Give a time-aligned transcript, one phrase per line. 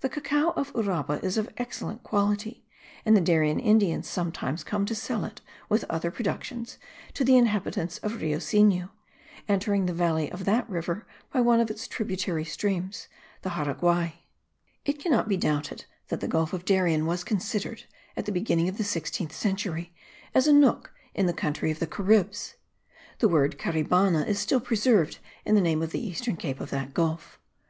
[0.00, 2.64] The cacao of Uraba is of excellent quality;
[3.04, 6.78] and the Darien Indians sometimes come to sell it, with other productions,
[7.12, 8.88] to the inhabitants of Rio Sinu,
[9.46, 13.08] entering the valley of that river by one of its tributary streams,
[13.42, 14.12] the Jaraguai.
[14.86, 17.84] It cannot be doubted that the Gulf of Darien was considered,
[18.16, 19.92] at the beginning of the sixteenth century,
[20.34, 22.54] as a nook in the country of the Caribs.
[23.18, 26.94] The word Caribana is still preserved in the name of the eastern cape of that
[26.94, 27.38] gulf.